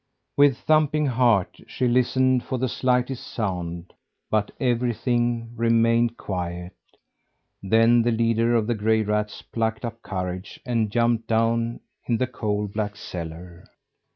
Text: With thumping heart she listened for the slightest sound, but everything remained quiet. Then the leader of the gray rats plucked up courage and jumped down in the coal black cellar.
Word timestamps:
With 0.35 0.57
thumping 0.57 1.05
heart 1.05 1.57
she 1.67 1.87
listened 1.87 2.41
for 2.43 2.57
the 2.57 2.67
slightest 2.67 3.21
sound, 3.23 3.93
but 4.31 4.49
everything 4.59 5.53
remained 5.55 6.17
quiet. 6.17 6.73
Then 7.61 8.01
the 8.01 8.09
leader 8.09 8.55
of 8.55 8.65
the 8.65 8.73
gray 8.73 9.03
rats 9.03 9.43
plucked 9.43 9.85
up 9.85 10.01
courage 10.01 10.59
and 10.65 10.89
jumped 10.91 11.27
down 11.27 11.81
in 12.07 12.17
the 12.17 12.25
coal 12.25 12.67
black 12.67 12.95
cellar. 12.95 13.63